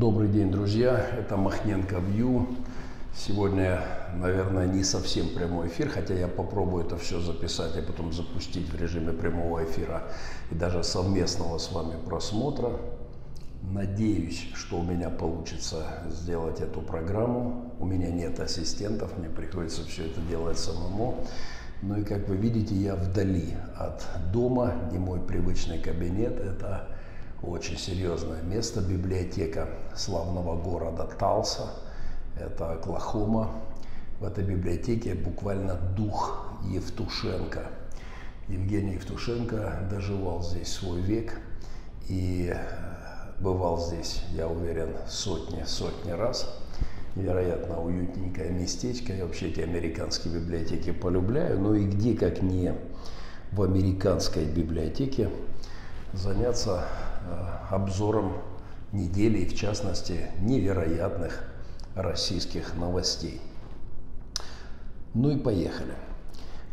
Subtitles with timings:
[0.00, 0.98] Добрый день, друзья.
[1.18, 2.46] Это Махненко Вью.
[3.14, 3.82] Сегодня,
[4.14, 8.80] наверное, не совсем прямой эфир, хотя я попробую это все записать и потом запустить в
[8.80, 10.04] режиме прямого эфира
[10.50, 12.70] и даже совместного с вами просмотра.
[13.60, 17.74] Надеюсь, что у меня получится сделать эту программу.
[17.78, 21.26] У меня нет ассистентов, мне приходится все это делать самому.
[21.82, 26.88] Ну и как вы видите, я вдали от дома, не мой привычный кабинет, это
[27.42, 31.70] очень серьезное место, библиотека славного города Талса,
[32.38, 33.50] это Оклахома.
[34.20, 37.70] В этой библиотеке буквально дух Евтушенко.
[38.48, 41.40] Евгений Евтушенко доживал здесь свой век
[42.08, 42.54] и
[43.40, 46.54] бывал здесь, я уверен, сотни-сотни раз.
[47.16, 49.14] Невероятно уютненькое местечко.
[49.14, 51.58] Я вообще эти американские библиотеки полюбляю.
[51.58, 52.74] Ну и где, как не
[53.52, 55.30] в американской библиотеке,
[56.12, 57.09] заняться Э,
[57.70, 58.34] обзором
[58.92, 61.44] недели, в частности, невероятных
[61.94, 63.40] российских новостей.
[65.14, 65.94] Ну и поехали.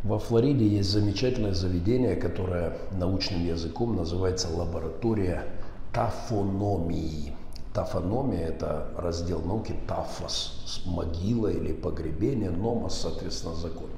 [0.04, 5.44] Во Флориде есть замечательное заведение, которое научным языком называется лаборатория
[5.92, 7.34] тафономии.
[7.74, 13.90] Тафономия– это раздел науки тафос, могила или погребение, номос, соответственно, закон.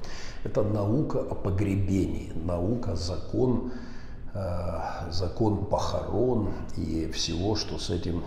[0.44, 3.89] Это наука о погребении, наука, закон, Э,
[5.10, 8.22] закон похорон и всего, что с этим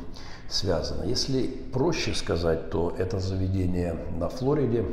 [0.50, 1.04] связано.
[1.04, 4.86] Если проще сказать, то это заведение на Флориде,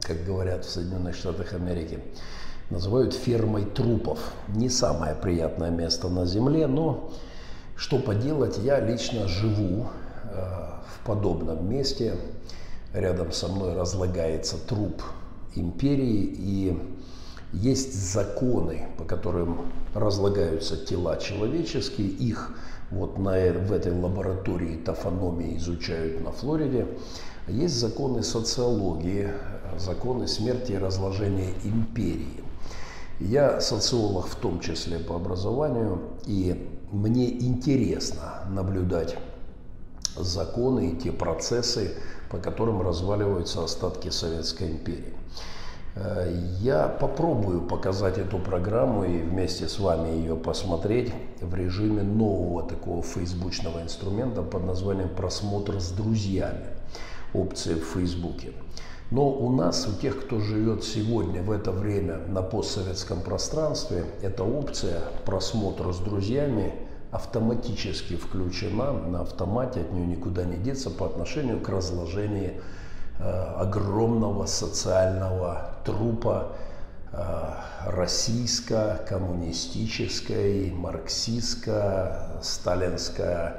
[0.00, 2.00] как говорят в Соединенных Штатах Америки,
[2.70, 4.18] называют фермой трупов.
[4.48, 7.10] Не самое приятное место на Земле, но
[7.76, 9.86] что поделать, я лично живу
[10.24, 12.16] э, в подобном месте.
[12.92, 15.02] Рядом со мной разлагается труп
[15.54, 16.97] империи, и
[17.52, 22.52] есть законы, по которым разлагаются тела человеческие, их
[22.90, 26.86] вот на, в этой лаборатории тофономии изучают на Флориде.
[27.46, 29.30] Есть законы социологии,
[29.78, 32.42] законы смерти и разложения империи.
[33.20, 39.16] Я социолог в том числе по образованию, и мне интересно наблюдать
[40.16, 41.94] законы и те процессы,
[42.30, 45.17] по которым разваливаются остатки Советской империи.
[46.00, 52.62] Э, я попробую показать эту программу и вместе с вами ее посмотреть в режиме нового
[52.68, 56.66] такого фейсбучного инструмента под названием «Просмотр с друзьями»
[57.34, 58.52] опции в Фейсбуке.
[59.10, 64.44] Но у нас, у тех, кто живет сегодня в это время на постсоветском пространстве, эта
[64.44, 66.74] опция «Просмотр с друзьями»
[67.10, 72.60] автоматически включена на автомате, от нее никуда не деться по отношению к разложению
[73.20, 76.52] огромного социального трупа
[77.12, 77.54] э,
[77.86, 83.52] российско-коммунистической, марксистско-сталинской,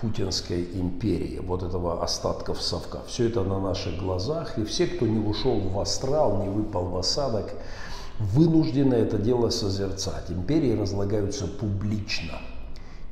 [0.00, 3.00] путинской империи, вот этого остатков совка.
[3.06, 6.96] Все это на наших глазах, и все, кто не ушел в астрал, не выпал в
[6.96, 7.52] осадок,
[8.18, 10.30] вынуждены это дело созерцать.
[10.30, 12.38] Империи разлагаются публично.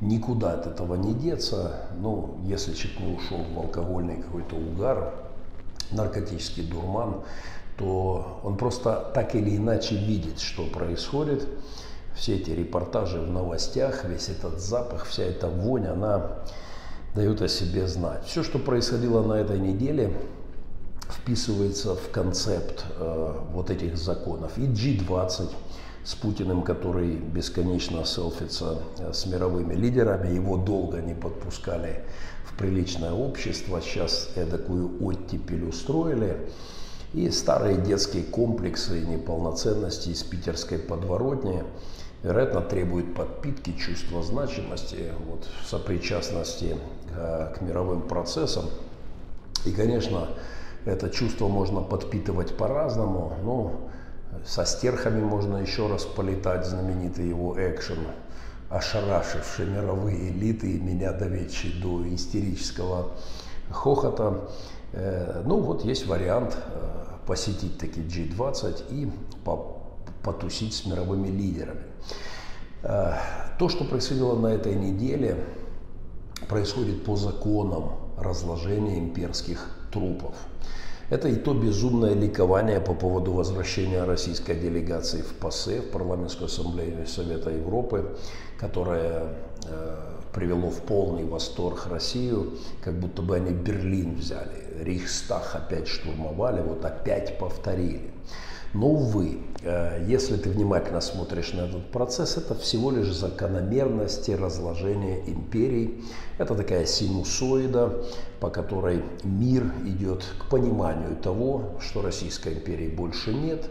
[0.00, 1.88] Никуда от этого не деться.
[1.98, 5.12] Ну, если человек не ушел в алкогольный какой-то угар,
[5.92, 7.22] наркотический дурман,
[7.76, 11.46] то он просто так или иначе видит, что происходит.
[12.14, 16.38] Все эти репортажи в новостях, весь этот запах, вся эта вонь, она
[17.14, 18.24] дает о себе знать.
[18.26, 20.12] Все, что происходило на этой неделе,
[21.08, 24.58] вписывается в концепт э, вот этих законов.
[24.58, 25.50] И G20
[26.04, 32.04] с Путиным, который бесконечно селфится э, с мировыми лидерами, его долго не подпускали
[32.58, 36.36] приличное общество, сейчас эдакую оттепель устроили.
[37.14, 41.64] И старые детские комплексы неполноценности из питерской подворотни,
[42.22, 46.76] вероятно, требуют подпитки, чувства значимости, вот, сопричастности
[47.14, 48.66] к, к мировым процессам.
[49.64, 50.28] И, конечно,
[50.84, 53.32] это чувство можно подпитывать по-разному.
[53.42, 53.72] Ну,
[54.44, 57.98] со стерхами можно еще раз полетать, знаменитый его экшен–
[58.70, 63.12] ошарашивший мировые элиты и меня доведший до истерического
[63.70, 64.48] хохота.
[64.92, 69.10] Э, ну вот есть вариант э, посетить таки G20 и
[70.22, 71.82] потусить с мировыми лидерами.
[72.82, 73.14] Э,
[73.58, 75.44] то, что происходило на этой неделе,
[76.48, 80.34] происходит по законам разложения имперских трупов.
[81.10, 87.06] Это и то безумное ликование по поводу возвращения российской делегации в ПАСЕ, в Парламентскую ассамблею
[87.06, 88.14] Совета Европы,
[88.58, 89.34] которое
[89.64, 89.96] э,
[90.34, 96.84] привело в полный восторг Россию, как будто бы они Берлин взяли, Рейхстаг опять штурмовали, вот
[96.84, 98.10] опять повторили.
[98.74, 105.22] Но, увы, э, если ты внимательно смотришь на этот процесс, это всего лишь закономерности разложения
[105.26, 106.04] империй.
[106.36, 108.04] Это такая синусоида,
[108.40, 113.70] по которой мир идет к пониманию того, что Российской империи больше нет,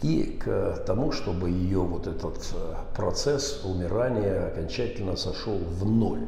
[0.00, 6.26] и к тому, чтобы ее вот этот э, процесс умирания окончательно сошел в ноль.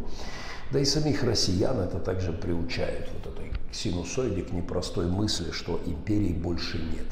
[0.70, 6.34] Да и самих россиян это также приучает вот этой синусоиде к непростой мысли, что империи
[6.34, 7.06] больше нет.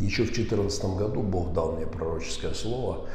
[0.00, 3.06] Еще в 2014 году Бог дал мне пророческое слово,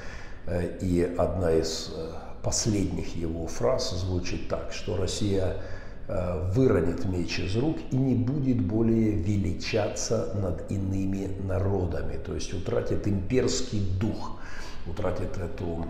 [0.48, 2.12] э, и одна из э,
[2.44, 5.64] последних его фраз звучит так, что Россия
[6.10, 12.54] э, выронит меч из рук и не будет более величаться над иными народами, то есть
[12.54, 14.38] утратит имперский дух,
[14.86, 15.86] утратит эту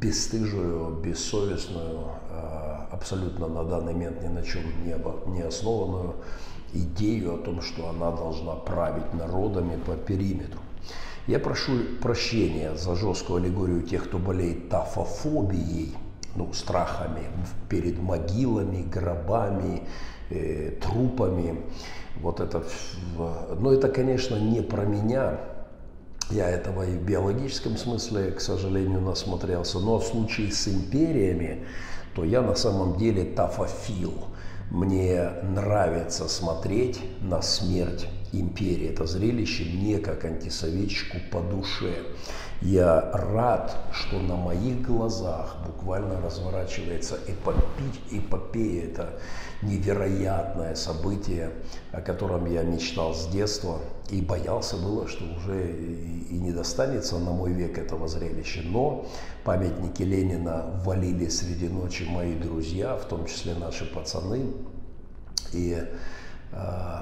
[0.00, 2.08] бесстыжую, бессовестную,
[2.90, 6.16] абсолютно на данный момент ни на чем не основанную
[6.72, 10.60] идею о том, что она должна править народами по периметру.
[11.26, 15.94] Я прошу прощения за жесткую аллегорию тех, кто болеет тафофобией,
[16.34, 17.24] ну, страхами
[17.68, 19.82] перед могилами, гробами,
[20.30, 21.60] э, трупами.
[22.20, 22.64] Вот это,
[23.58, 25.38] но это, конечно, не про меня.
[26.30, 29.78] Я этого и в биологическом смысле, к сожалению, насмотрелся.
[29.78, 31.66] Но в случае с империями,
[32.14, 34.14] то я на самом деле тафофил–
[34.70, 38.88] мне нравится смотреть на смерть империи.
[38.88, 41.94] Это зрелище мне, как антисоветчику, по душе.
[42.60, 45.56] Я рад, что на моих глазах
[45.88, 47.62] буквально разворачивается эпопея,
[48.10, 48.84] эпопея.
[48.84, 49.08] Это
[49.62, 51.50] невероятное событие,
[51.92, 53.80] о котором я мечтал с детства.
[54.10, 55.72] И боялся было, что уже
[56.30, 58.60] и не достанется на мой век этого зрелища.
[58.64, 59.06] Но
[59.44, 64.44] памятники Ленина валили среди ночи мои друзья, в том числе наши пацаны.
[65.54, 65.82] И
[66.52, 66.96] э,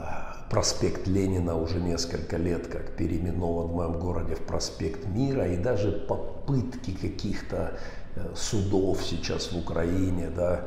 [0.48, 5.48] проспект Ленина уже несколько лет как переименован в моем городе в проспект Мира.
[5.48, 7.72] И даже попытки каких-то
[8.34, 10.62] судов сейчас в Украине, да,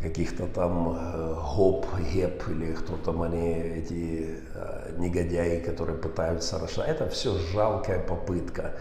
[0.00, 6.88] каких-то там э, ГОП, ГЕП или кто там они, эти э, негодяи, которые пытаются расширять.
[6.90, 8.72] Это все жалкая попытка.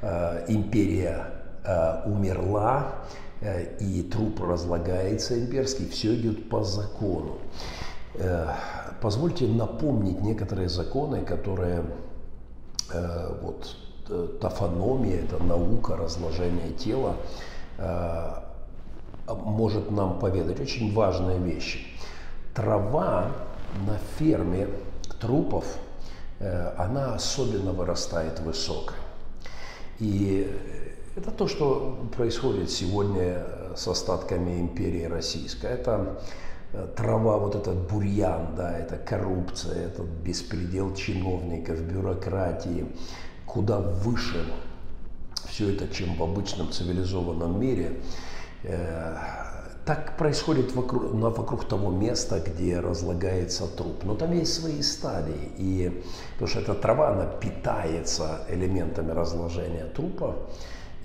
[0.00, 2.94] Э, империя Э, умерла,
[3.42, 7.36] э, и труп разлагается имперский, все идет по закону.
[8.14, 8.48] Э,
[9.02, 11.84] позвольте напомнить некоторые законы, которые
[13.42, 13.76] вот
[14.40, 17.14] тафономия, это наука разложения тела,
[19.28, 21.86] может нам поведать очень важные вещи.
[22.54, 23.30] Трава
[23.86, 24.68] на ферме
[25.20, 25.64] трупов,
[26.76, 28.96] она особенно вырастает высокой.
[29.98, 30.50] И
[31.16, 33.44] это то, что происходит сегодня
[33.76, 35.66] с остатками империи российской.
[35.66, 36.20] Это
[36.72, 42.86] э, трава, вот этот бурьян, да, это коррупция, этот беспредел чиновников, бюрократии,
[43.46, 44.44] куда выше
[45.50, 48.00] все это, чем в обычном цивилизованном мире.
[48.62, 49.16] Э,
[49.84, 54.04] так происходит вокруг, вокруг того места, где разлагается труп.
[54.04, 55.50] Но там есть свои стадии.
[55.58, 56.02] И,
[56.34, 60.36] потому что эта трава, она питается элементами разложения трупа.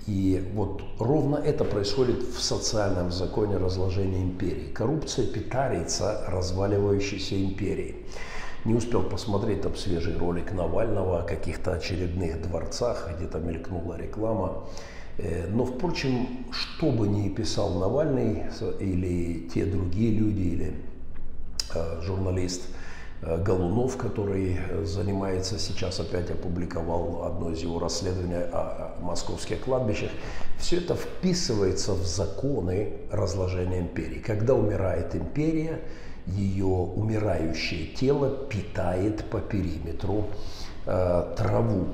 [0.06, 4.70] И вот ровно это происходит в социальном законе разложения империи.
[4.72, 8.06] Коррупция питается разваливающейся империей.
[8.66, 14.64] Не успел посмотреть там свежий ролик Навального о каких-то очередных дворцах, где-то мелькнула реклама.
[15.18, 18.44] Э, но, впрочем, что бы ни писал Навальный
[18.80, 20.74] или те другие люди, или
[21.74, 22.62] э, журналист–
[23.22, 30.10] Э, Голунов, который занимается сейчас, опять опубликовал одно из его расследований о московских кладбищах.
[30.58, 34.18] Все это вписывается в законы разложения империи.
[34.18, 35.80] Когда умирает империя,
[36.26, 40.26] ее умирающее тело питает по периметру
[40.86, 41.86] э, траву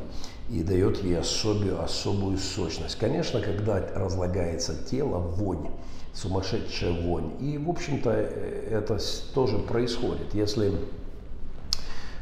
[0.51, 2.99] и дает ей особую, особую сочность.
[2.99, 5.71] Конечно, когда разлагается тело, вонь,
[6.15, 7.33] сумасшедшая вонь.
[7.41, 8.99] И, в общем-то, э, это
[9.35, 10.35] тоже происходит.
[10.35, 10.73] Если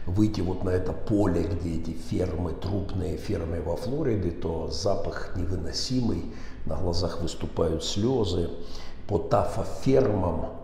[0.07, 6.25] выйти вот на это поле, где эти фермы, трупные фермы во Флориде, то запах невыносимый,
[6.67, 8.51] на глазах выступают слезы.
[9.07, 10.60] По тафофермам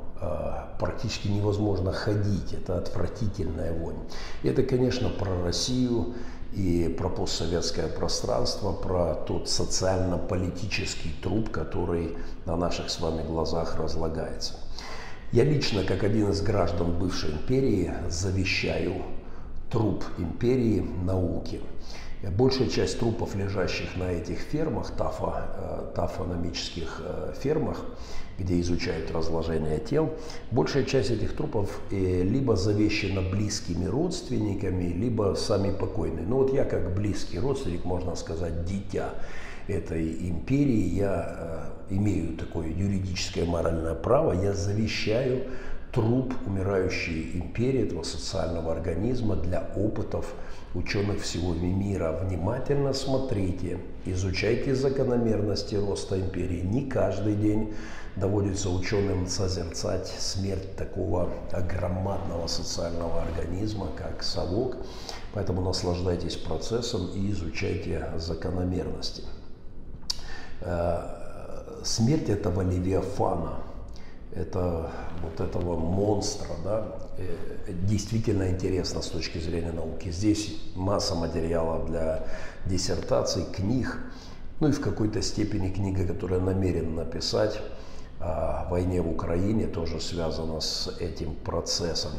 [0.78, 3.99] практически невозможно ходить, это отвратительная вонь.
[4.42, 6.14] Это, конечно, про Россию
[6.52, 14.54] и про постсоветское пространство, про тот социально-политический труп, который на наших с вами глазах разлагается.
[15.32, 19.02] Я лично, как один из граждан бывшей империи, завещаю
[19.70, 21.61] труп империи науки.
[22.38, 25.35] Большая часть трупов, лежащих на этих фермах, тафо,
[25.94, 27.02] тафономических
[27.38, 27.78] фермах,
[28.38, 30.14] где изучают разложение тел,
[30.50, 36.26] большая часть этих трупов либо завещена близкими родственниками, либо сами покойные.
[36.26, 39.14] Ну вот я как близкий родственник, можно сказать, дитя
[39.68, 45.42] этой империи, я э, имею такое юридическое моральное право, я завещаю
[45.92, 50.34] труп умирающей империи, этого социального организма для опытов
[50.74, 52.20] ученых всего мира.
[52.22, 56.60] Внимательно смотрите, изучайте закономерности роста империи.
[56.60, 57.74] Не каждый день
[58.16, 61.28] доводится ученым созерцать смерть такого
[61.70, 64.76] громадного социального организма, как совок.
[65.35, 69.23] Поэтому наслаждайтесь процессом и изучайте закономерности.
[70.62, 73.58] Э, смерть этого Левиафана,
[74.35, 74.90] это
[75.23, 76.87] вот этого монстра, да,
[77.18, 80.11] э, действительно интересно с точки зрения науки.
[80.11, 82.26] Здесь масса материалов для
[82.64, 83.99] диссертаций, книг,
[84.61, 87.61] ну и в какой-то степени книга, которую намерен написать
[88.18, 92.12] войне в Украине, тоже связана с этим процессом.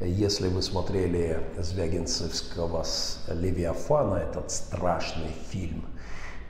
[0.00, 2.84] Если вы смотрели Звягинцевского
[3.28, 5.84] «Левиафана», этот страшный фильм–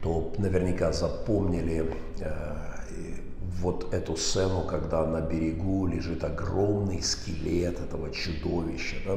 [0.06, 2.54] то наверняка запомнили э,
[3.60, 8.96] вот эту сцену, когда на берегу лежит огромный скелет этого чудовища.
[9.04, 9.16] Да?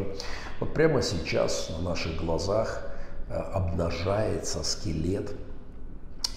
[0.59, 2.91] Вот прямо сейчас на наших глазах
[3.29, 5.31] э, обнажается скелет.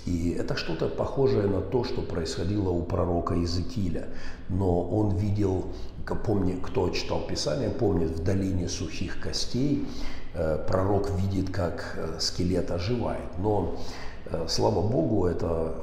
[0.07, 4.09] И это что-то похожее на то, что происходило у пророка Иезекииля.
[4.49, 5.67] Но он видел,
[6.25, 9.87] помни, кто читал Писание, помнит, в долине сухих костей
[10.35, 13.39] э, пророк видит, как э, скелет оживает.
[13.39, 13.77] Но
[14.33, 15.75] Э, слава Богу, это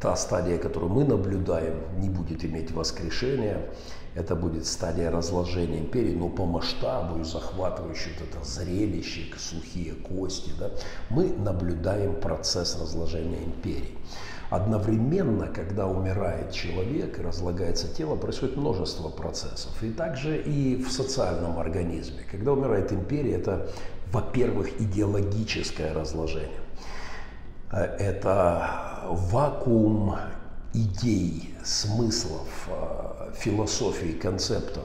[0.00, 3.62] та стадия, которую мы наблюдаем, не будет иметь воскрешения.
[4.16, 10.50] Это будет стадия разложения империи, но по масштабу и захватывающее вот это зрелище, сухие кости.
[10.58, 10.70] Да,
[11.10, 13.98] мы наблюдаем процесс разложения империи.
[14.48, 19.82] Одновременно, когда умирает человек и разлагается тело, происходит множество процессов.
[19.82, 22.20] И также и в социальном организме.
[22.30, 23.68] Когда умирает империя, это,
[24.12, 26.60] во-первых, идеологическое разложение.
[27.70, 30.16] Э, это вакуум
[30.72, 34.84] идей, смыслов, э, философии, концептов.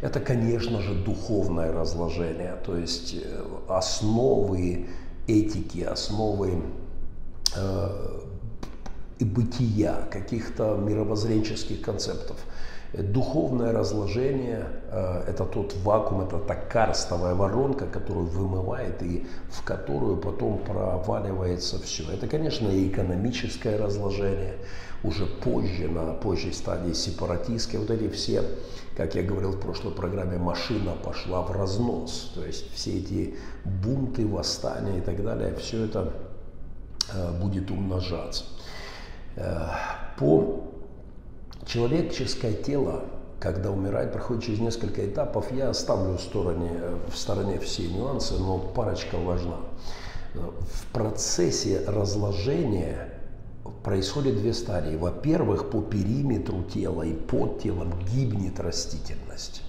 [0.00, 4.88] Это, конечно же, духовное разложение, то есть э, основы
[5.26, 6.62] этики, основы
[7.56, 8.20] э,
[9.20, 12.36] бытия, каких-то мировоззренческих концептов–
[12.96, 20.16] Духовное разложение э,– это тот вакуум, это та карстовая воронка, которую вымывает и в которую
[20.18, 22.04] потом проваливается все.
[22.12, 24.54] Это, конечно, и экономическое разложение,
[25.04, 28.42] уже позже, на позжей стадии сепаратистские, вот эти все,
[28.96, 32.32] как я говорил в прошлой программе, машина пошла в разнос.
[32.34, 36.12] То есть все эти бунты, восстания и так далее, все это
[37.12, 38.44] э, будет умножаться.
[39.36, 39.68] Э,
[40.18, 40.64] по
[41.66, 43.04] Человеческое тело,
[43.40, 45.50] когда умирает, проходит через несколько этапов.
[45.50, 46.70] Я оставлю в стороне,
[47.08, 49.56] в стороне все нюансы, но парочка важна.
[50.34, 53.13] В процессе разложения
[53.82, 54.96] происходят две стадии.
[54.96, 59.62] Во-первых, по периметру тела и под телом гибнет растительность.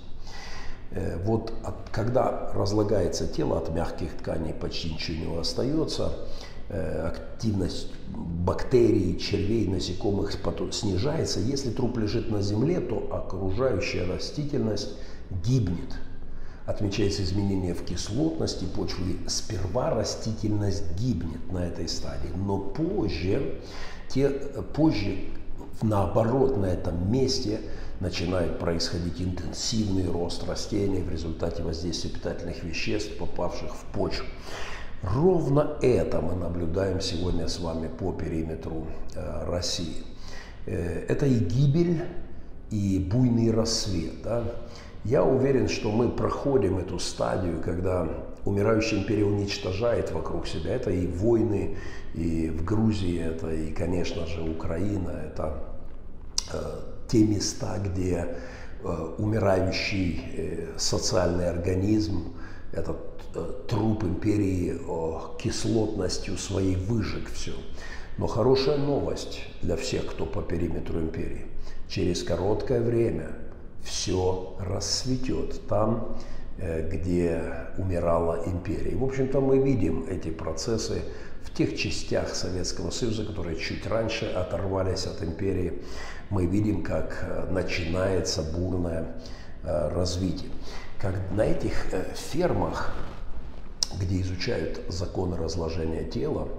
[0.91, 6.13] Э, вот от, когда разлагается тело, от мягких тканей почти ничего не остается,
[6.67, 10.31] Э, активность бактерий, червей, насекомых
[10.71, 11.39] снижается.
[11.39, 14.95] Если труп лежит на земле, то окружающая растительность
[15.45, 15.93] гибнет.
[16.65, 19.17] Отмечается изменение в кислотности почвы.
[19.27, 23.59] Сперва растительность гибнет на этой стадии, но позже,
[24.09, 25.17] те, позже
[25.81, 27.59] наоборот на этом месте
[27.99, 34.25] начинает происходить интенсивный рост растений в результате воздействия питательных веществ, попавших в почву.
[35.03, 40.03] Ровно это мы наблюдаем сегодня с вами по периметру э, России.
[40.65, 42.03] Э, это и гибель,
[42.71, 44.23] и буйный рассвет.
[44.23, 44.43] Да?
[45.05, 48.07] Я уверен, что мы проходим эту стадию, когда
[48.43, 50.75] умирающая империя уничтожает вокруг себя.
[50.75, 51.77] Это и войны,
[52.13, 55.63] и в Грузии, это и, конечно же, Украина, это
[56.51, 56.57] э,
[57.07, 58.35] те места, где
[58.83, 62.33] э, умирающий э, социальный организм,
[62.73, 62.97] этот
[63.35, 64.79] Э, труп империи
[65.37, 67.51] кислотностью своей выжег все.
[68.17, 71.45] Но хорошая новость для всех, кто по периметру империи.
[71.89, 73.31] Через короткое время
[73.85, 76.17] все расцветет там,
[76.57, 77.41] э, где
[77.77, 78.95] умирала империя.
[78.95, 81.03] в общем-то мы видим эти процессы
[81.43, 85.81] в тех частях Советского Союза, которые чуть раньше оторвались от империи.
[86.29, 89.15] Мы видим, как э, начинается бурное
[89.63, 90.51] развитие.
[91.01, 92.93] Как на этих фермах
[93.99, 96.49] где изучают законы разложения тела,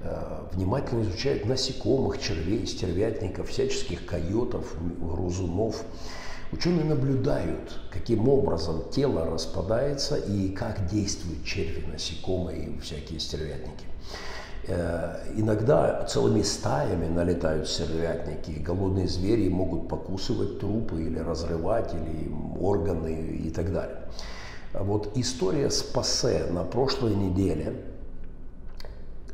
[0.00, 5.82] э, внимательно изучают насекомых, червей, стервятников, всяческих койотов, грызунов.
[6.52, 13.84] Ученые наблюдают, каким образом тело распадается и как действуют черви, насекомые и всякие стервятники.
[14.66, 23.38] Э, иногда целыми стаями налетают стервятники, голодные звери могут покусывать трупы или разрывать, или органы
[23.44, 23.98] и так далее.
[24.74, 27.76] Вот история с Пассе на прошлой неделе–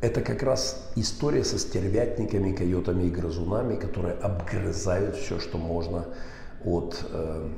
[0.01, 6.05] это как раз история со стервятниками, койотами и грызунами, которые обгрызают все, что можно
[6.65, 7.49] от, э,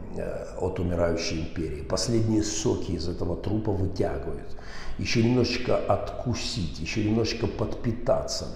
[0.59, 1.81] от умирающей империи.
[1.81, 4.57] Последние соки из этого трупа вытягивают.
[4.97, 8.47] Еще немножечко откусить, еще немножечко подпитаться.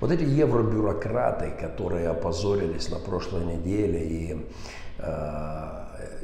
[0.00, 4.46] Вот эти евробюрократы, которые опозорились на прошлой неделе и
[4.98, 5.78] э,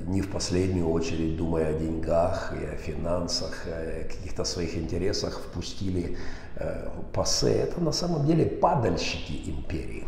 [0.06, 6.16] не в последнюю очередь, думая о деньгах и о финансах, о каких-то своих интересах, впустили
[6.56, 7.52] э, пассе.
[7.52, 10.04] Это на самом деле падальщики империи.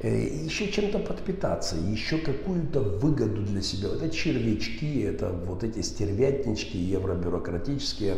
[0.00, 3.88] Э, еще чем-то подпитаться, еще какую-то выгоду для себя.
[4.02, 8.16] Эти червячки, это вот эти стервятнички евробюрократические,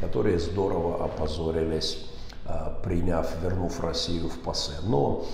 [0.00, 2.06] которые здорово опозорились,
[2.44, 4.72] а, приняв, вернув Россию в пассе.
[4.84, 5.24] Но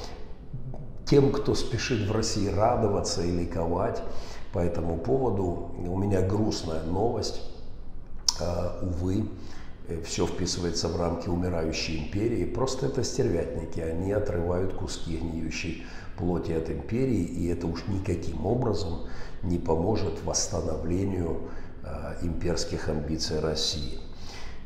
[1.07, 4.03] тем, кто спешит в России радоваться и ликовать
[4.53, 7.41] по этому поводу, у меня грустная новость.
[8.41, 9.25] А, увы,
[10.05, 12.45] все вписывается в рамки умирающей империи.
[12.45, 15.85] Просто это стервятники, они отрывают куски гниющей
[16.17, 19.07] плоти от империи, и это уж никаким образом
[19.43, 21.49] не поможет восстановлению
[21.85, 23.99] э, имперских амбиций России.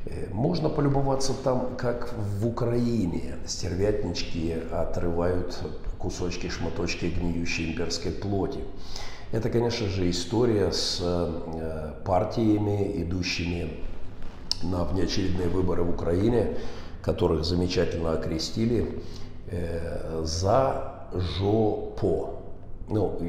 [0.06, 5.58] Э, можно полюбоваться там, как в Украине стервятнички отрывают
[5.98, 8.60] кусочки, шматочки гниющей имперской плоти.
[9.30, 11.02] Это, конечно же, история с
[12.04, 13.70] партиями, идущими
[14.62, 16.56] на внеочередные выборы в Украине,
[17.02, 19.02] которых замечательно окрестили
[19.48, 22.42] э, за ЖОПО.
[22.88, 23.20] Ну,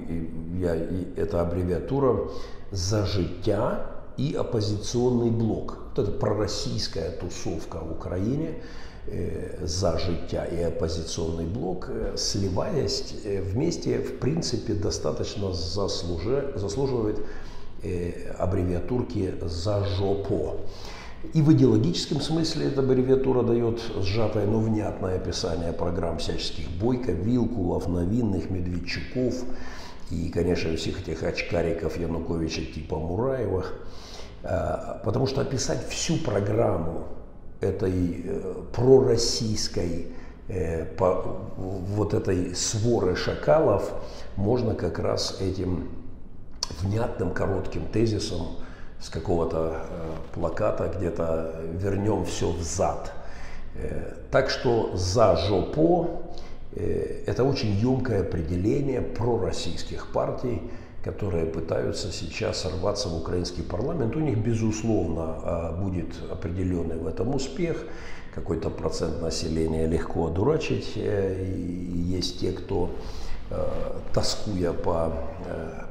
[0.59, 0.75] я,
[1.15, 2.29] это аббревиатура
[2.71, 5.77] «За життя и оппозиционный блок».
[5.95, 8.61] Вот это пророссийская тусовка в Украине
[9.07, 17.19] э, «За життя» и оппозиционный блок, э, сливаясь э, вместе, в принципе, достаточно заслужи, заслуживает
[17.83, 20.57] э, аббревиатурки «За жопо».
[21.31, 27.87] И в идеологическом смысле эта аббревиатура дает сжатое, но внятное описание программ всяческих Бойко, Вилкулов,
[27.87, 29.35] Новинных, Медведчуков
[30.11, 33.73] и, конечно, всех этих очкариков Януковича типа Мураевых.
[34.43, 37.07] А, потому что описать всю программу
[37.61, 40.07] этой э, пророссийской
[40.49, 43.93] э, вот этой своры шакалов
[44.35, 45.87] можно как раз этим
[46.81, 48.57] внятным коротким тезисом
[49.03, 53.11] с какого-то э, плаката где-то вернем все взад.
[53.75, 56.21] Э, так что за жопо
[56.71, 60.61] э, это очень емкое определение пророссийских партий,
[61.03, 64.15] которые пытаются сейчас рваться в украинский парламент.
[64.15, 67.85] У них, безусловно, будет определенный в этом успех.
[68.33, 70.93] Какой-то процент населения легко одурачить.
[70.95, 72.89] И есть те, кто,
[74.13, 75.11] тоскуя по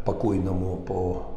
[0.06, 1.31] покойному, по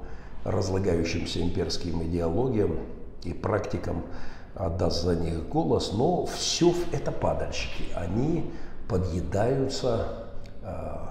[0.46, 2.78] разлагающимся имперским идеологиям
[3.24, 4.06] и практикам
[4.54, 7.86] отдаст за них голос, но все это падальщики.
[7.96, 8.52] Они
[8.88, 10.30] подъедаются
[10.62, 11.06] э,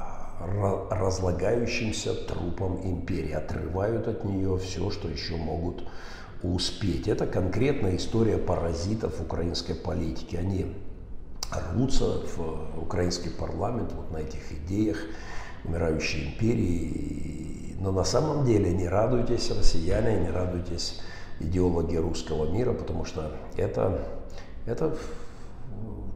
[0.91, 5.85] разлагающимся трупом империи, отрывают от нее все, что еще могут
[6.43, 7.09] успеть.
[7.09, 10.37] Это конкретная история паразитов украинской политики.
[10.37, 10.75] Они
[11.51, 14.99] рвутся в украинский парламент вот на этих идеях
[15.65, 21.03] умирающей империи но на самом деле не радуйтесь, россияне, не радуйтесь
[21.39, 24.01] идеологи русского мира, потому что это,
[24.65, 24.97] это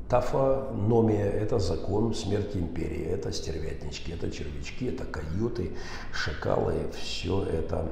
[0.08, 5.72] тафономия, это закон смерти империи, это стервятнички, это червячки, это каюты,
[6.10, 7.86] шакалы, все это.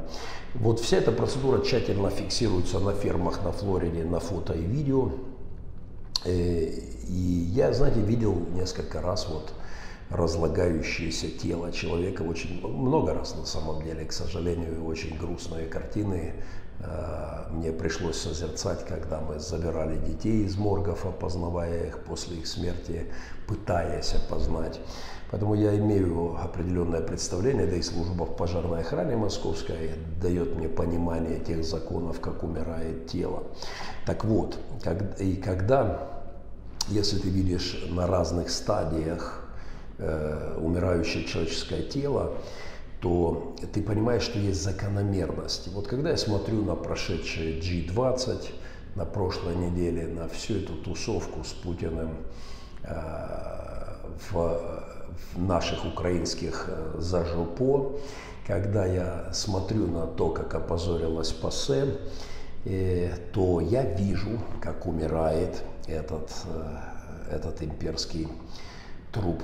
[0.55, 5.11] Вот вся эта процедура тщательно фиксируется на фермах на Флориде на фото и видео.
[6.25, 9.53] Э, и я, знаете, видел несколько раз вот
[10.11, 16.35] разлагающееся тело человека очень много раз на самом деле, к сожалению, очень грустные картины
[16.79, 23.07] э, мне пришлось созерцать, когда мы забирали детей из моргов, опознавая их после их смерти,
[23.49, 24.81] пытаясь опознать.
[25.31, 29.91] Поэтому я имею определенное представление, да и служба в пожарной охране московская
[30.23, 33.43] дает мне понимание тех законов, как умирает тело.
[34.07, 34.57] Так вот,
[35.19, 36.23] и когда,
[36.89, 39.46] если ты видишь на разных стадиях
[39.99, 42.35] э, умирающее человеческое тело,
[43.01, 45.69] то ты понимаешь, что есть закономерность.
[45.69, 48.51] Вот когда я смотрю на прошедшие G20,
[48.95, 52.17] на прошлой неделе на всю эту тусовку с Путиным
[54.31, 54.91] в,
[55.35, 57.99] в наших украинских зажопо,
[58.47, 61.99] когда я смотрю на то, как опозорилась ПАСЕ,
[63.33, 66.31] то я вижу, как умирает этот,
[67.31, 68.29] этот имперский
[69.13, 69.43] труп.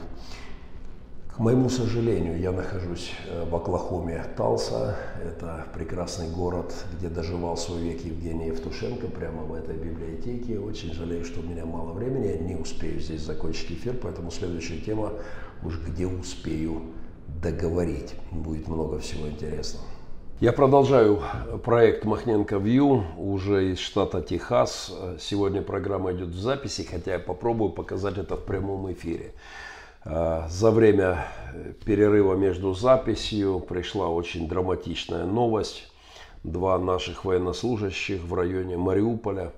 [1.35, 4.99] К моему сожалению, я нахожусь э, в Оклахоме, Талса.
[5.25, 10.59] Это прекрасный город, где доживал свой век Евгений Евтушенко, прямо в этой библиотеке.
[10.59, 14.77] Очень жалею, что у меня мало времени, я не успею здесь закончить эфир, поэтому следующая
[14.77, 15.14] тема
[15.64, 16.83] уж где успею
[17.42, 18.14] договорить.
[18.31, 19.87] Будет много всего интересного.
[20.38, 21.23] Я продолжаю
[21.64, 24.92] проект Махненко Вью уже из штата Техас.
[25.18, 29.33] Сегодня программа идет в записи, хотя я попробую показать это в прямом эфире.
[30.05, 35.88] Э, за время э, перерыва между записью пришла очень драматичная новость.
[36.43, 39.53] Два наших военнослужащих в районе Мариуполя.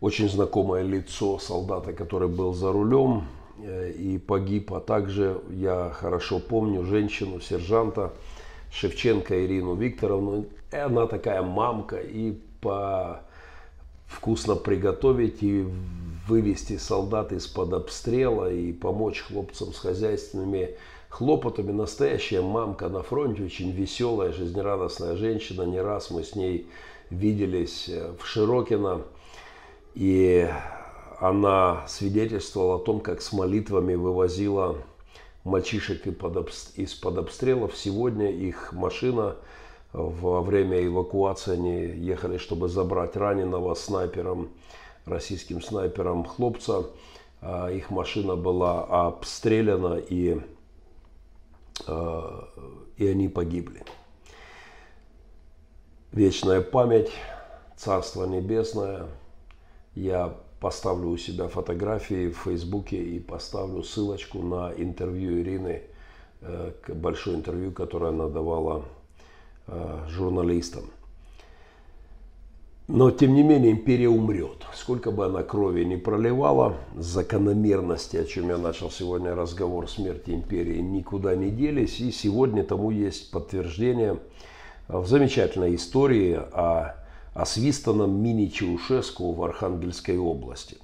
[0.00, 3.28] Очень знакомое лицо солдата, который был за рулем
[3.62, 4.72] э, и погиб.
[4.72, 8.12] А также я хорошо помню женщину, сержанта
[8.72, 10.46] Шевченко Ирину Викторовну.
[10.72, 13.20] Она такая мамка и по
[14.06, 15.66] вкусно приготовить и
[16.26, 20.76] вывести солдат из-под обстрела и помочь хлопцам с хозяйственными
[21.08, 21.72] хлопотами.
[21.72, 25.62] Настоящая мамка на фронте, очень веселая, жизнерадостная женщина.
[25.62, 26.68] Не раз мы с ней
[27.10, 29.02] виделись э, в Широкино.
[29.94, 30.48] И
[31.18, 34.76] она свидетельствовала о том, как с молитвами вывозила
[35.44, 37.76] мальчишек из-под обстрелов.
[37.76, 39.36] Сегодня их машина
[39.92, 44.50] во время эвакуации они ехали, чтобы забрать раненого снайпером
[45.06, 46.86] российским снайпером хлопца.
[47.40, 50.40] А, их машина была обстреляна и,
[51.86, 52.48] а,
[52.96, 53.82] и они погибли.
[56.12, 57.10] Вечная память,
[57.76, 59.06] Царство Небесное.
[59.94, 65.82] Я поставлю у себя фотографии в Фейсбуке и поставлю ссылочку на интервью Ирины,
[66.42, 68.84] э, большое интервью, которое она давала
[69.66, 70.90] э, журналистам.
[72.92, 74.66] Но, тем не менее, империя умрет.
[74.74, 80.78] Сколько бы она крови не проливала, закономерности, о чем я начал сегодня разговор, смерти империи
[80.78, 82.00] никуда не делись.
[82.00, 84.18] И сегодня тому есть подтверждение
[84.88, 86.96] в замечательной истории о
[87.32, 90.78] освистанном мини-Чаушеску в Архангельской области.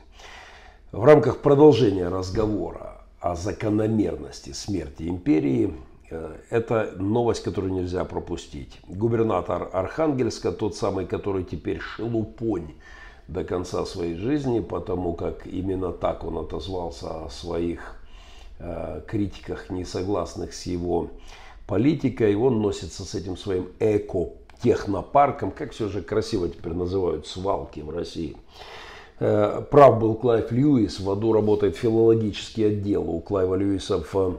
[0.92, 5.75] В рамках продолжения разговора о закономерности смерти империи
[6.51, 8.79] это новость, которую нельзя пропустить.
[8.87, 12.75] Губернатор Архангельска, тот самый, который теперь шелупонь
[13.29, 17.97] до конца своей жизни, потому как именно так он отозвался о своих
[18.59, 21.11] э, критиках, не согласных с его
[21.66, 22.37] политикой.
[22.37, 28.37] Он носится с этим своим эко-технопарком, как все же красиво теперь называют свалки в России.
[29.19, 34.38] Э, прав был Клайв Льюис, в аду работает филологический отдел у Клайва Льюиса в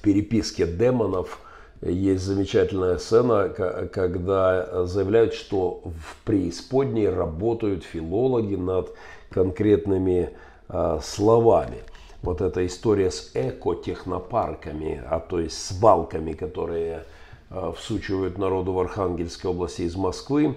[0.00, 1.40] переписке демонов
[1.82, 8.92] есть замечательная сцена, когда заявляют, что в преисподней работают филологи над
[9.30, 10.30] конкретными
[10.68, 11.78] а, словами.
[12.22, 17.04] Вот эта история с экотехнопарками, а то есть свалками, которые
[17.48, 20.56] а, всучивают народу в Архангельской области из Москвы,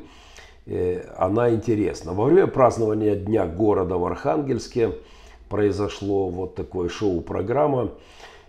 [0.66, 2.14] э, она интересна.
[2.14, 4.92] Во время празднования Дня города в Архангельске
[5.48, 7.92] произошло вот такое шоу-программа,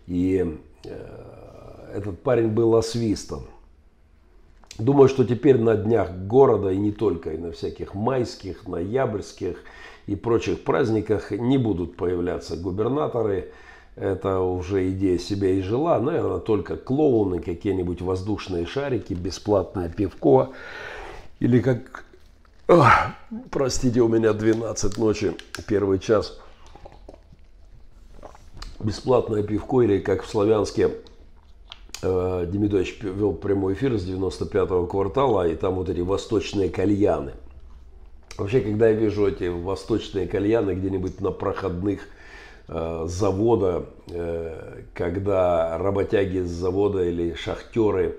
[0.06, 0.58] и
[1.94, 3.42] этот парень был освистан.
[4.78, 9.58] Думаю, что теперь на днях города, и не только, и на всяких майских, ноябрьских
[10.06, 13.52] и прочих праздниках не будут появляться губернаторы.
[13.94, 16.00] Это уже идея себя и жила.
[16.00, 20.50] Наверное, только клоуны, какие-нибудь воздушные шарики, бесплатное пивко.
[21.38, 22.04] Или как...
[22.66, 22.88] Ох,
[23.50, 25.34] простите, у меня 12 ночи,
[25.68, 26.40] первый час–
[28.80, 30.90] бесплатное пивко, или как в Славянске
[32.02, 37.32] Демидович вел прямой эфир с 95-го квартала, и там вот эти восточные кальяны.
[38.36, 42.00] Вообще, когда я вижу эти восточные кальяны где-нибудь на проходных
[42.66, 48.16] э, завода, э, когда работяги с завода или шахтеры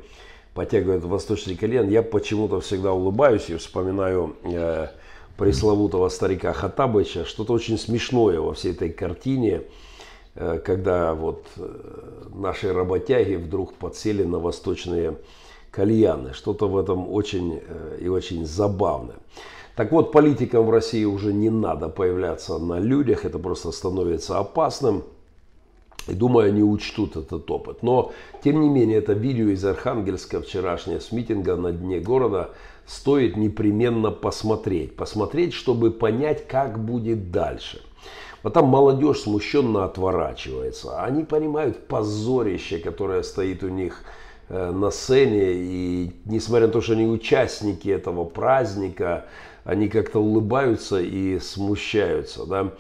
[0.54, 4.88] потягивают восточный кальян, я почему-то всегда улыбаюсь и вспоминаю э,
[5.38, 9.95] пресловутого старика Хатабыча, что-то очень смешное во всей этой картине– Э,
[10.64, 15.18] когда вот э, наши работяги вдруг подсели на восточные
[15.72, 16.34] кальяны.
[16.34, 19.18] Что-то в этом очень э, и очень забавное.
[19.76, 25.04] Так вот, политикам в России уже не надо появляться на людях, это просто становится опасным.
[26.08, 27.82] И думаю, они учтут этот опыт.
[27.82, 28.12] Но,
[28.44, 32.52] тем не менее, это видео из Архангельска вчерашнее с митинга на дне города
[32.86, 34.96] стоит непременно посмотреть.
[34.96, 37.82] Посмотреть, чтобы понять, как будет дальше.
[38.46, 41.02] Вот там молодежь смущенно отворачивается.
[41.02, 44.04] Они понимают позорище, которое стоит у них
[44.50, 45.54] э, на сцене.
[45.54, 49.26] И несмотря на то, что они участники этого праздника,
[49.64, 52.46] они как-то улыбаются и смущаются.
[52.46, 52.72] Да?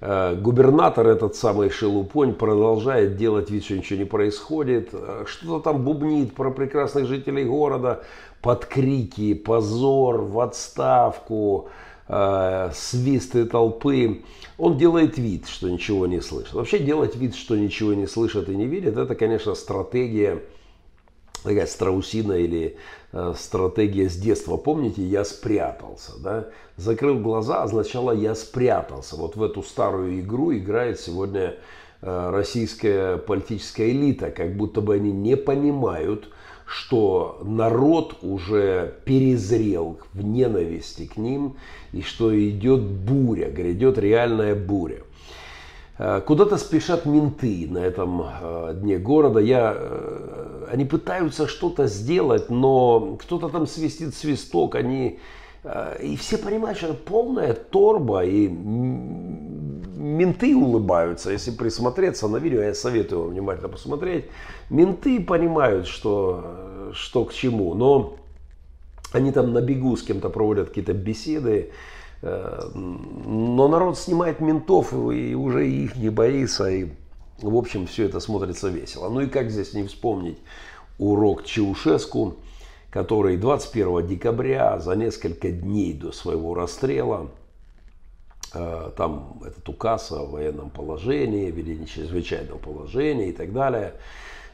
[0.00, 4.90] Э, губернатор, этот самый Шелупонь, продолжает делать вид, что ничего не происходит.
[4.92, 8.04] Э, что-то там бубнит про прекрасных жителей города
[8.40, 11.70] под крики «позор», «в отставку»,
[12.08, 14.22] э, свисты толпы.
[14.56, 16.54] Он делает вид, что ничего не слышит.
[16.54, 20.42] Вообще делать вид, что ничего не слышит и не видит, это, конечно, стратегия
[21.42, 22.76] такая страусина или
[23.12, 24.56] э, стратегия с детства.
[24.56, 26.48] Помните, я спрятался, да?
[26.76, 29.16] Закрыл глаза означало я спрятался.
[29.16, 31.56] Вот в эту старую игру играет сегодня
[32.02, 36.28] э, российская политическая элита, как будто бы они не понимают,
[36.68, 41.56] что народ уже перезрел в ненависти к ним
[41.92, 44.98] и что идет буря, грядет реальная буря.
[45.98, 49.40] Э, куда-то спешат менты на этом э, дне города.
[49.40, 55.18] Я, э, они пытаются что-то сделать, но кто-то там свистит свисток, они
[56.00, 58.48] и все понимают, что это полная торба, и
[59.98, 61.30] менты улыбаются.
[61.30, 64.26] Если присмотреться на видео, я советую вам внимательно посмотреть.
[64.70, 68.16] Менты понимают, что, что к чему, но
[69.12, 71.72] они там на бегу с кем-то проводят какие-то беседы.
[72.22, 76.70] Э, но народ снимает ментов и уже их не боится.
[76.70, 76.88] И,
[77.40, 79.08] в общем, все это смотрится весело.
[79.08, 80.38] Ну и как здесь не вспомнить
[80.98, 82.36] урок Чаушеску,
[82.90, 87.37] который 21 декабря, за несколько дней до своего расстрела, э,
[88.52, 93.94] там этот указ о военном положении, введении чрезвычайного положения и так далее.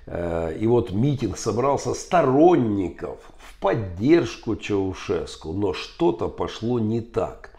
[0.06, 7.50] Э, и вот митинг собрался сторонников в поддержку Чаушеску, но что-то пошло не так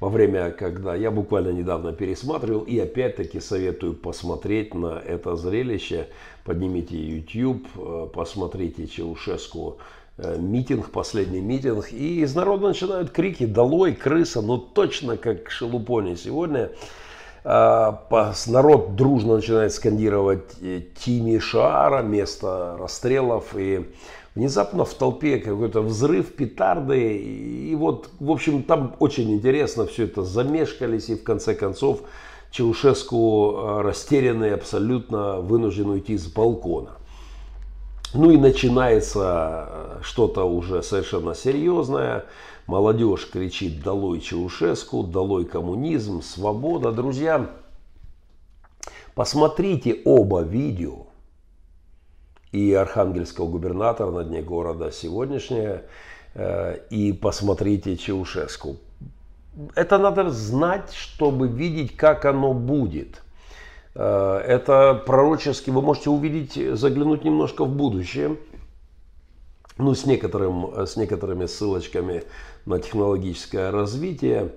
[0.00, 6.08] во время, когда я буквально недавно пересматривал, и опять-таки советую посмотреть на это зрелище.
[6.44, 9.99] Поднимите YouTube, э, посмотрите Чаушеску э,
[10.38, 16.70] митинг, последний митинг, и из народа начинают крики «Долой, крыса!» Ну точно как Шелупони сегодня.
[17.42, 18.06] А,
[18.46, 23.86] народ дружно начинает скандировать э, Тими Шаара, место расстрелов, и
[24.36, 27.18] Внезапно в толпе какой-то взрыв, петарды.
[27.18, 31.08] И вот, в общем, там очень интересно все это замешкались.
[31.08, 32.02] И в конце концов
[32.52, 36.90] Чаушеску э, растерянный, абсолютно вынужден уйти с балкона.
[38.12, 42.24] Ну и начинается э, что-то уже совершенно серьезное.
[42.66, 45.04] Молодежь кричит «Долой Чаушеску!
[45.04, 46.20] Долой коммунизм!
[46.20, 47.50] Свобода!» Друзья,
[49.14, 51.06] посмотрите оба видео
[52.50, 55.84] и архангельского губернатора на дне города сегодняшнее,
[56.34, 58.76] э, и посмотрите Чаушеску.
[59.76, 63.22] Это надо знать, чтобы видеть, как оно будет.
[63.94, 68.36] Э, это пророчески, вы можете увидеть, заглянуть немножко в будущее,
[69.78, 72.24] ну, с, некоторым, с некоторыми ссылочками
[72.66, 74.52] на технологическое развитие.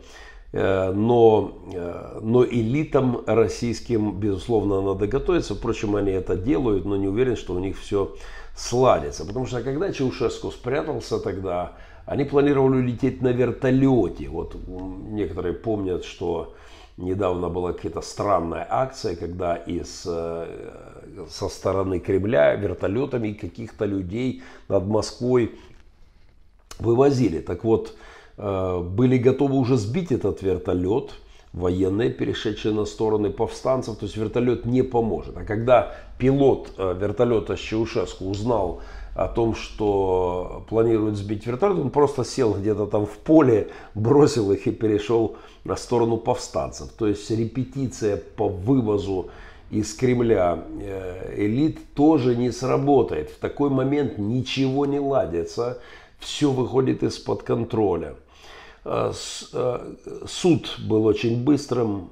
[0.52, 5.56] Э, но, э, но элитам российским, безусловно, надо готовиться.
[5.56, 8.16] Впрочем, они это делают, но не уверен, что у них все
[8.56, 9.26] сладится.
[9.26, 11.74] Потому что когда Чаушеску спрятался тогда,
[12.06, 14.30] они планировали лететь на вертолете.
[14.30, 16.54] Вот некоторые помнят, что
[16.98, 24.86] недавно была какая-то странная акция, когда из, э, со стороны Кремля вертолетами каких-то людей над
[24.86, 25.56] Москвой
[26.80, 27.40] вывозили.
[27.40, 27.96] Так вот,
[28.38, 31.12] Э, были готовы уже сбить этот вертолет,
[31.52, 35.38] военные, перешедшие на стороны повстанцев, то есть вертолет не поможет.
[35.38, 38.82] А когда пилот э, вертолета с Чаушеску узнал
[39.16, 44.66] о том, что планируют сбить вертолет, он просто сел где-то там в поле, бросил их
[44.68, 46.90] и перешел на сторону повстанцев.
[46.98, 49.30] То есть репетиция по вывозу
[49.70, 53.30] из Кремля э, элит тоже не сработает.
[53.30, 55.80] В такой момент ничего не ладится,
[56.20, 58.16] все выходит из-под контроля.
[58.86, 59.12] Э,
[59.54, 59.94] э,
[60.28, 62.10] суд был очень быстрым,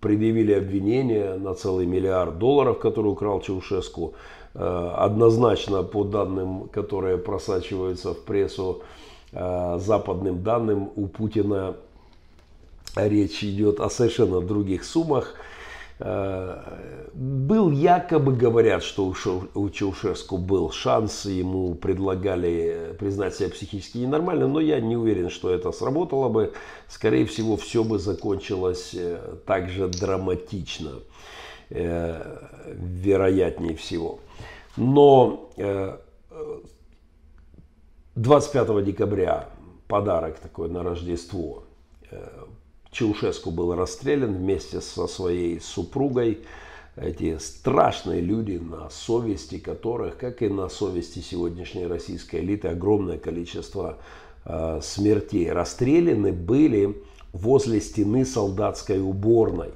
[0.00, 4.14] предъявили обвинение на целый миллиард долларов, который украл Чаушеску.
[4.54, 8.82] Э, однозначно, по данным, которые просачиваются в прессу,
[9.32, 11.76] западным данным, у Путина
[12.96, 15.34] речь идет о совершенно других суммах–
[16.02, 19.14] был якобы, говорят, что
[19.54, 25.50] у Чаушеску был шанс, ему предлагали признать себя психически ненормальным, но я не уверен, что
[25.50, 26.54] это сработало бы.
[26.88, 30.92] Скорее всего, все бы закончилось э, так же драматично.
[31.68, 34.20] вероятнее всего.
[34.76, 35.50] Но
[38.14, 39.48] 25 декабря
[39.88, 41.64] подарок такой на Рождество.
[42.90, 46.44] Чаушеску был расстрелян вместе со своей супругой
[46.96, 53.98] эти страшные люди, на совести которых, как и на совести сегодняшней российской элиты, огромное количество
[54.44, 57.02] э, смертей, расстреляны были
[57.32, 59.70] возле стены солдатской уборной.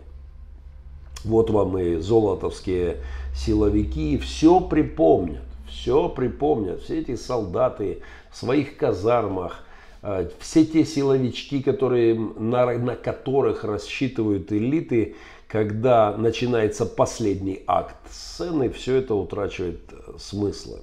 [1.24, 2.98] Вот вам и золотовские
[3.34, 9.64] силовики все припомнят, все припомнят, все эти солдаты в своих казармах,
[10.02, 15.16] э, все те силовички, которые, на, на которых рассчитывают элиты,
[15.48, 20.78] когда начинается последний акт сцены, все это утрачивает э, смысла.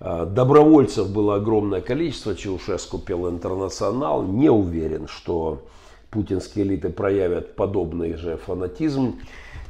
[0.00, 4.22] Э, добровольцев было огромное количество, Чаушеску пел интернационал.
[4.22, 5.62] Не уверен, что
[6.10, 9.20] путинские элиты проявят подобный же фанатизм.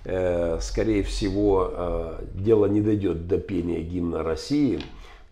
[0.04, 4.80] Э, скорее всего, дело не дойдет до пения гимна России,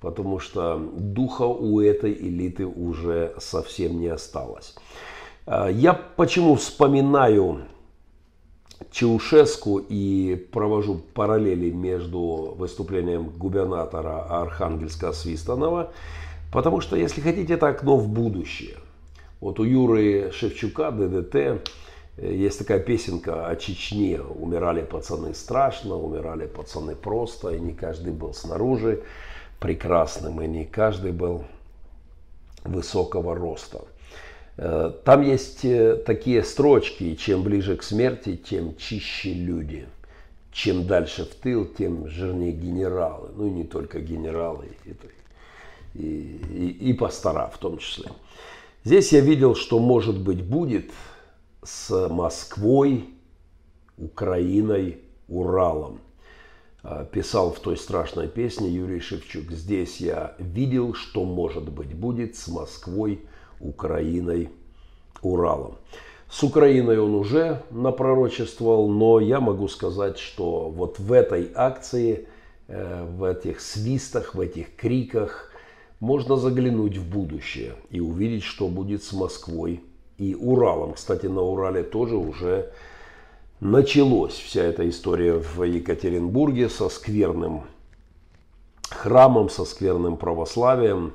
[0.00, 4.74] потому что духа у этой элиты уже совсем не осталось.
[5.46, 7.62] Я почему вспоминаю
[8.90, 15.92] Чаушеску и провожу параллели между выступлением губернатора Архангельска Свистанова,
[16.52, 18.76] потому что, если хотите, это окно в будущее.
[19.40, 21.58] Вот у Юры Шевчука, ДДТ, э,
[22.16, 24.20] есть такая песенка о Чечне.
[24.20, 29.02] Умирали пацаны страшно, умирали пацаны просто, и не каждый был снаружи
[29.60, 31.44] прекрасным, и не каждый был
[32.64, 33.82] высокого роста.
[34.56, 39.86] Э, там есть э, такие строчки, чем ближе к смерти, тем чище люди.
[40.52, 43.28] Чем дальше в тыл, тем жирнее генералы.
[43.36, 44.70] Ну и не только генералы,
[45.94, 48.10] и, и, и пастора в том числе.
[48.84, 50.90] Здесь я видел, что может быть будет
[51.66, 53.10] с Москвой,
[53.98, 55.98] Украиной, Уралом.
[56.84, 59.50] Э, писал в той страшной песне Юрий Шевчук.
[59.50, 63.26] Здесь я видел, что может быть будет с Москвой,
[63.58, 64.50] Украиной,
[65.22, 65.76] Уралом.
[66.30, 72.28] С Украиной он уже напророчествовал, но я могу сказать, что вот в этой акции,
[72.68, 75.50] э, в этих свистах, в этих криках
[75.98, 79.82] можно заглянуть в будущее и увидеть, что будет с Москвой
[80.18, 80.94] и Уралом.
[80.94, 82.72] Кстати, на Урале тоже уже
[83.60, 87.64] началась вся эта история в Екатеринбурге со скверным
[88.90, 91.12] храмом, со скверным православием.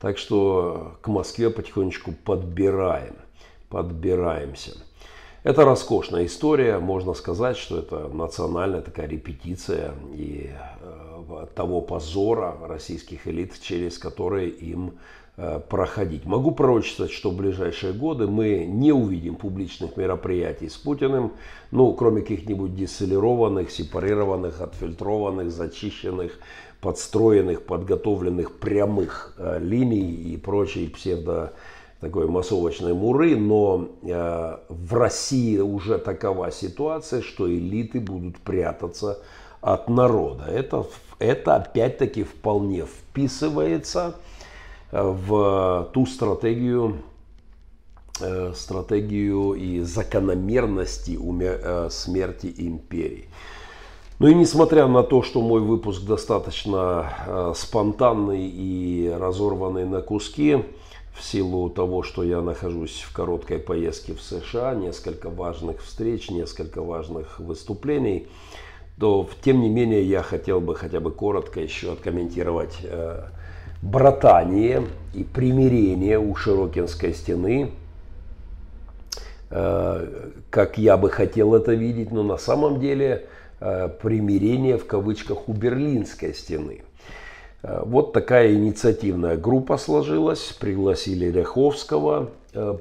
[0.00, 3.14] Так что к Москве потихонечку подбираем,
[3.68, 4.72] подбираемся.
[5.44, 10.50] Это роскошная история, можно сказать, что это национальная такая репетиция и
[11.54, 14.94] того позора российских элит, через которые им
[15.36, 16.24] э, проходить.
[16.24, 21.32] Могу пророчествовать, что в ближайшие годы мы не увидим публичных мероприятий с Путиным,
[21.70, 26.38] ну, кроме каких-нибудь десолированных, сепарированных, отфильтрованных, зачищенных
[26.82, 31.52] подстроенных, подготовленных прямых э, линий и прочей псевдо
[32.02, 39.22] такой массовочной муры, но э, в России уже такова ситуация, что элиты будут прятаться
[39.62, 40.44] от народа.
[40.44, 40.84] Это,
[41.18, 44.16] это опять-таки вполне вписывается
[44.90, 46.98] э, в ту стратегию,
[48.54, 51.18] стратегию и закономерности
[51.88, 53.26] смерти империи.
[54.18, 60.62] Ну и несмотря на то, что мой выпуск достаточно э, спонтанный и разорванный на куски,
[61.12, 66.82] в силу того, что я нахожусь в короткой поездке в США, несколько важных встреч, несколько
[66.82, 68.28] важных выступлений,
[69.02, 73.24] то тем не менее я хотел бы хотя бы коротко еще откомментировать э,
[73.82, 77.72] братание и примирение у Широкинской стены,
[79.50, 83.26] э, как я бы хотел это видеть, но на самом деле
[83.64, 86.82] Э, примирения в кавычках у Берлинской стены.
[87.62, 90.52] Э, вот такая инициативная группа сложилась.
[90.58, 92.76] Пригласили Ряховского, э,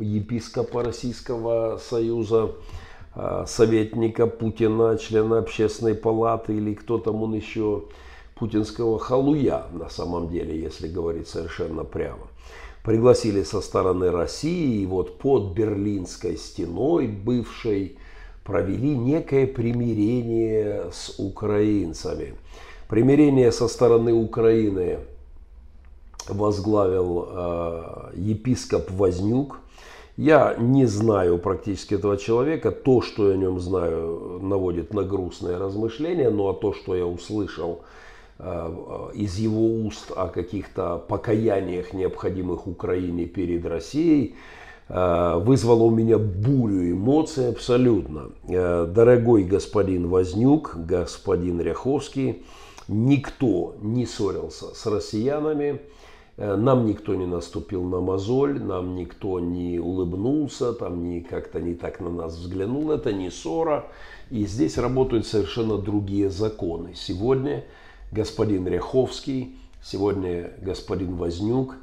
[0.00, 2.50] епископа Российского Союза,
[3.46, 7.84] советника Путина, члена общественной палаты или кто там он еще,
[8.38, 12.28] путинского халуя на самом деле, если говорить совершенно прямо.
[12.84, 17.98] Пригласили со стороны России, и вот под Берлинской стеной бывшей
[18.44, 22.34] провели некое примирение с украинцами.
[22.88, 25.00] Примирение со стороны Украины
[26.28, 29.60] возглавил э, епископ Вознюк.
[30.18, 32.72] Я не знаю практически этого человека.
[32.72, 36.28] То, что я о нем знаю, наводит на грустные размышления.
[36.28, 37.82] Ну а то, что я услышал
[38.40, 44.34] э, из его уст о каких-то покаяниях, необходимых Украине перед Россией,
[44.88, 48.30] вызвало у меня бурю эмоций абсолютно.
[48.46, 52.42] Дорогой господин Вознюк, господин Ряховский,
[52.88, 55.82] никто не ссорился с россиянами,
[56.38, 61.98] нам никто не наступил на мозоль, нам никто не улыбнулся, там не как-то не так
[61.98, 62.92] на нас взглянул.
[62.92, 63.86] Это не ссора.
[64.30, 66.92] И здесь работают совершенно другие законы.
[66.94, 67.64] Сегодня
[68.12, 71.74] господин Ряховский, сегодня господин Вознюк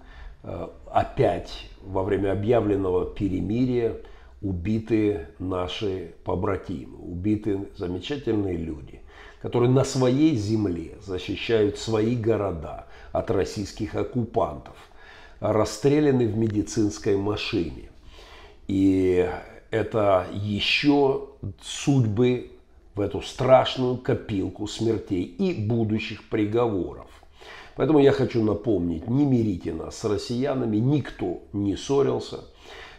[0.43, 3.97] э, опять во время объявленного перемирия
[4.41, 9.01] убиты наши побратимы, убиты замечательные люди,
[9.41, 12.88] которые на своей земле защищают свои города
[13.18, 14.76] от российских оккупантов,
[15.39, 17.89] расстреляны в медицинской машине.
[18.68, 19.30] И
[19.72, 21.30] это еще
[21.61, 22.51] судьбы
[22.95, 27.07] в эту страшную копилку смертей и будущих приговоров.
[27.76, 32.45] Поэтому я хочу напомнить, не мирите нас с россиянами, никто не ссорился.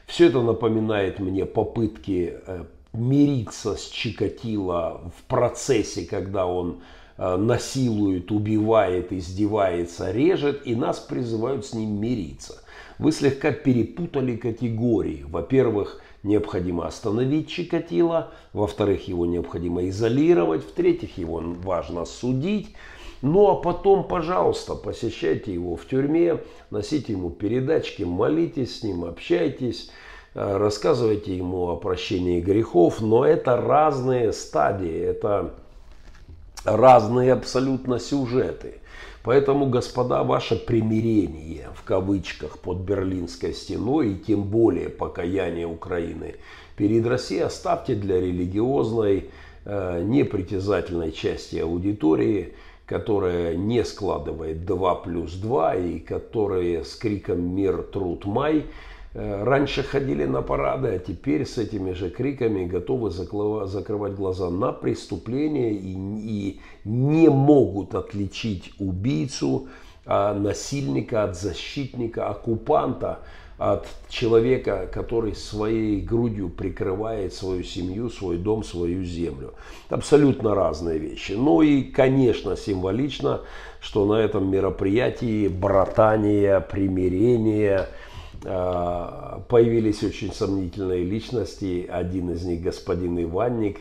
[0.06, 6.80] Все это напоминает мне попытки э, мириться с Чикатило в процессе, когда он
[7.18, 12.62] насилует, убивает, издевается, режет, и нас призывают с ним мириться.
[12.98, 15.24] Вы слегка перепутали категории.
[15.28, 22.74] Во-первых, необходимо остановить Чикатило, во-вторых, его необходимо изолировать, в-третьих, его важно судить.
[23.22, 29.90] Ну а потом, пожалуйста, посещайте его в тюрьме, носите ему передачки, молитесь с ним, общайтесь,
[30.34, 33.00] э, рассказывайте ему о прощении грехов.
[33.00, 35.54] Но это разные стадии, это
[36.66, 38.74] разные абсолютно сюжеты.
[39.22, 46.36] Поэтому, господа, ваше примирение в кавычках под Берлинской стеной и тем более покаяние Украины
[46.76, 49.30] перед Россией оставьте для религиозной,
[49.64, 52.54] э, непритязательной части аудитории,
[52.86, 58.66] которая не складывает 2 плюс 2 и которая с криком «Мир, труд, май»
[59.16, 65.72] раньше ходили на парады, а теперь с этими же криками готовы закрывать глаза на преступления
[65.72, 69.68] и, и не могут отличить убийцу,
[70.04, 73.20] а насильника от защитника, оккупанта
[73.56, 79.54] от человека, который своей грудью прикрывает свою семью, свой дом, свою землю.
[79.88, 81.32] Абсолютно разные вещи.
[81.32, 83.40] Ну и, конечно, символично,
[83.80, 88.05] что на этом мероприятии братания, примирения– а,
[88.46, 91.88] появились очень сомнительные личности.
[91.90, 93.80] Один из них господин Иванник,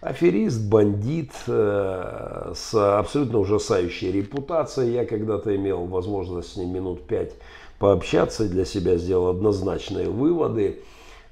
[0.00, 4.92] аферист, бандит э, с абсолютно ужасающей репутацией.
[4.92, 7.32] Я когда-то имел возможность с ним минут пять
[7.78, 10.80] пообщаться, для себя сделал однозначные выводы.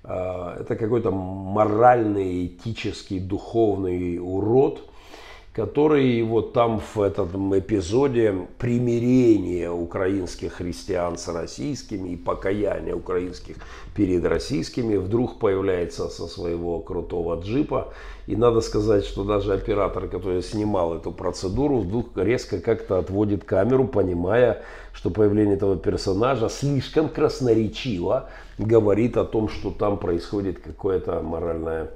[0.03, 4.85] А, это какой-то моральный, этический, духовный урод–
[5.53, 13.57] который вот там в этом эпизоде примирения украинских христиан с российскими и покаяния украинских
[13.97, 17.93] перед российскими вдруг появляется со своего крутого джипа.
[18.29, 23.89] И надо сказать, что даже оператор, который снимал эту процедуру, вдруг резко как-то отводит камеру,
[23.89, 31.91] понимая, что появление этого персонажа слишком красноречиво говорит о том, что там происходит какое-то моральное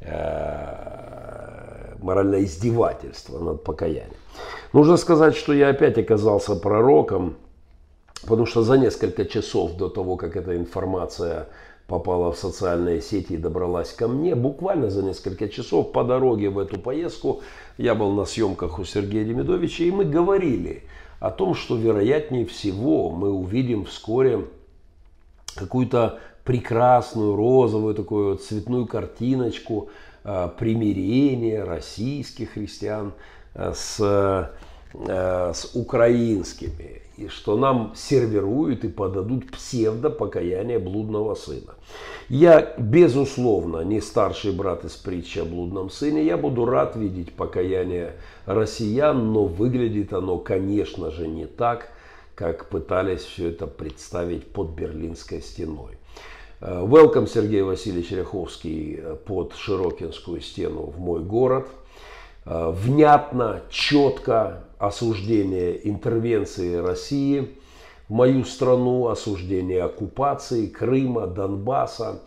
[0.00, 1.73] э,
[2.04, 4.12] моральное издевательство над покаянием.
[4.72, 7.36] Нужно сказать, что я опять оказался пророком,
[8.22, 11.48] потому что за несколько часов до того, как эта информация
[11.86, 16.58] попала в социальные сети и добралась ко мне, буквально за несколько часов по дороге в
[16.58, 17.40] эту поездку
[17.78, 20.82] я был на съемках у Сергея Демидовича, и мы говорили
[21.20, 24.46] о том, что вероятнее всего мы увидим вскоре
[25.54, 29.88] какую-то прекрасную розовую такую цветную картиночку
[30.26, 33.12] Э, примирения российских христиан
[33.52, 41.74] э, с, э, с украинскими, и что нам сервируют и подадут псевдопокаяние блудного сына.
[42.30, 46.24] Я, безусловно, не старший брат из притчи о блудном сыне.
[46.24, 48.14] Я буду рад видеть покаяние
[48.46, 51.90] россиян, но выглядит оно, конечно же, не так,
[52.34, 55.98] как пытались все это представить под Берлинской стеной.
[56.66, 61.68] Welcome, Сергей Васильевич Ряховский, под Широкинскую стену в мой город.
[62.46, 67.58] Э, внятно, четко осуждение интервенции России
[68.08, 72.22] в мою страну, осуждение оккупации Крыма, Донбасса,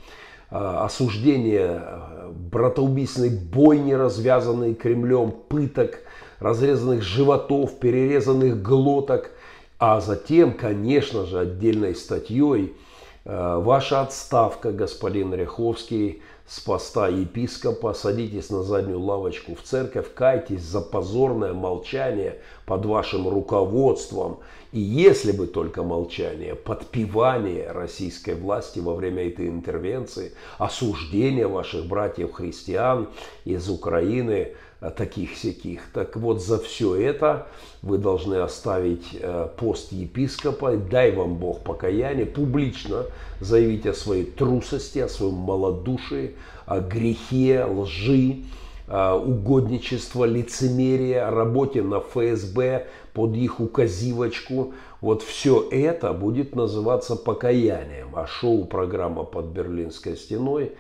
[0.52, 5.98] э, осуждение э, братоубийственной бойни, развязанной Кремлем, пыток,
[6.40, 9.32] разрезанных животов, перерезанных глоток,
[9.80, 12.87] а затем, конечно же, отдельной статьей– Э,
[13.28, 20.80] ваша отставка, господин Ряховский, с поста епископа, садитесь на заднюю лавочку в церковь, кайтесь за
[20.80, 24.40] позорное молчание под вашим руководством.
[24.72, 33.10] И если бы только молчание, подпевание российской власти во время этой интервенции, осуждение ваших братьев-христиан
[33.44, 35.82] из Украины– Э, таких всяких.
[35.92, 37.48] Так вот, за все это
[37.82, 43.06] вы должны оставить э, пост епископа, дай вам Бог покаяние, публично
[43.40, 46.36] заявить о своей трусости, о своем малодушии,
[46.68, 48.44] о грехе, лжи,
[48.88, 54.74] э, угодничество, лицемерие, о работе на ФСБ под их указивочку.
[55.02, 58.10] Вот все это будет называться покаянием.
[58.16, 60.74] А шоу-программа под Берлинской стеной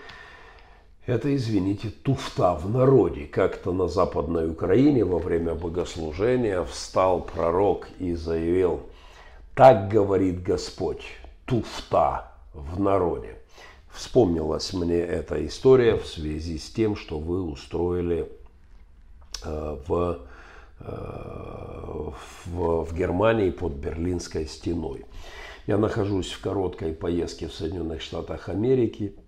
[1.07, 3.25] это, извините, туфта в народе.
[3.25, 8.81] Как-то на Западной Украине во время богослужения встал пророк и заявил,
[9.55, 11.03] так говорит Господь,
[11.45, 13.37] туфта в народе.
[13.89, 18.29] Вспомнилась мне эта история в связи с тем, что вы устроили
[19.45, 20.19] э, в,
[20.81, 22.11] э,
[22.45, 25.05] в, в Германии под Берлинской стеной.
[25.67, 29.15] Я нахожусь в короткой поездке в Соединенных Штатах Америки–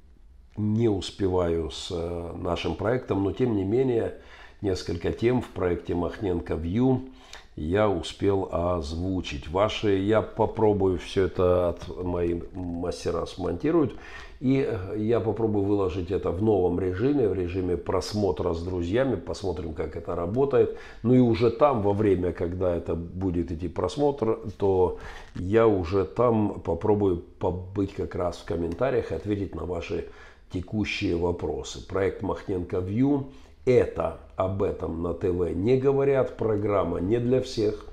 [0.59, 4.15] не успеваю с э, нашим проектом, но тем не менее
[4.61, 7.09] несколько тем в проекте Махненко View
[7.55, 9.49] я успел озвучить.
[9.49, 13.95] Ваши я попробую все это от моих мастера смонтируют.
[14.39, 19.15] И э, я попробую выложить это в новом режиме, в режиме просмотра с друзьями.
[19.15, 20.77] Посмотрим, как это работает.
[21.03, 24.97] Ну и уже там, во время, когда это будет идти просмотр, то
[25.35, 30.07] я уже там попробую побыть как раз в комментариях ответить на ваши
[30.51, 31.85] текущие вопросы.
[31.85, 33.27] Проект Махненко Вью–
[33.65, 36.37] это об этом на ТВ не говорят.
[36.37, 37.85] Программа не для всех.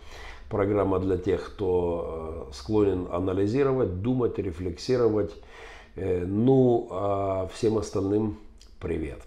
[0.48, 5.34] Программа для тех, кто э, склонен анализировать, думать, рефлексировать.
[5.96, 8.38] Э, ну, а всем остальным
[8.80, 9.18] привет.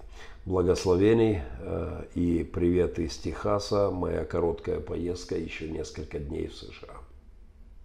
[0.45, 3.91] Благословений э, и привет из Техаса.
[3.91, 6.98] Моя короткая поездка еще несколько дней в США.